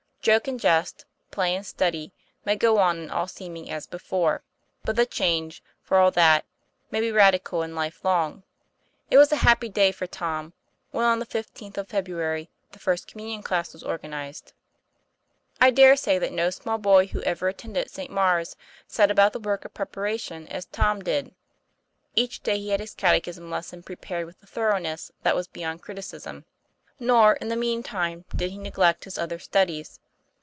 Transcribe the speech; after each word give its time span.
Joke 0.23 0.47
and 0.47 0.59
jest, 0.59 1.05
play 1.31 1.55
and 1.55 1.65
study, 1.65 2.13
may 2.45 2.55
go 2.55 2.77
on 2.77 2.99
in 2.99 3.09
all 3.09 3.25
seeming 3.27 3.71
as 3.71 3.87
before. 3.87 4.43
But 4.85 4.95
the 4.95 5.07
change, 5.07 5.63
for 5.81 5.97
all 5.97 6.11
that, 6.11 6.45
may 6.91 6.99
be 7.01 7.11
radical 7.11 7.63
and 7.63 7.73
life 7.73 8.05
long. 8.05 8.43
It 9.09 9.17
was 9.17 9.31
a 9.31 9.37
happy 9.37 9.67
day 9.67 9.91
for 9.91 10.05
Tom 10.05 10.53
when 10.91 11.05
on 11.07 11.17
the 11.17 11.25
fifteenth 11.25 11.75
of 11.75 11.87
February 11.87 12.51
the 12.71 12.77
First 12.77 13.07
Communion 13.07 13.41
Class 13.41 13.73
was 13.73 13.81
organ 13.81 14.13
ized. 14.13 14.53
I 15.59 15.71
dare 15.71 15.95
say 15.95 16.19
that 16.19 16.31
no 16.31 16.51
small 16.51 16.77
boy 16.77 17.07
who 17.07 17.23
ever 17.23 17.47
attended 17.47 17.89
St. 17.89 18.11
Maure's 18.11 18.55
set 18.85 19.09
about 19.09 19.33
the 19.33 19.39
work 19.39 19.65
of 19.65 19.73
preparation 19.73 20.47
as 20.49 20.65
Tom 20.65 21.01
did. 21.01 21.33
Each 22.15 22.43
day 22.43 22.59
he 22.59 22.69
had 22.69 22.79
his 22.79 22.93
catechism 22.93 23.49
lesson 23.49 23.81
prepared 23.81 24.27
with 24.27 24.37
a 24.43 24.45
thoroughness 24.45 25.11
that 25.23 25.35
was 25.35 25.47
beyond 25.47 25.81
criti 25.81 25.97
cism. 26.13 26.43
Nor, 26.99 27.33
in 27.37 27.47
the 27.47 27.55
mean 27.55 27.81
time, 27.81 28.25
did 28.35 28.51
he 28.51 28.59
neglect 28.59 29.05
his 29.05 29.17
other 29.17 29.39
studies. 29.39 29.97